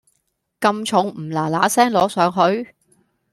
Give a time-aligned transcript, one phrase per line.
[0.59, 2.73] 咁重唔嗱嗱聲攞上去？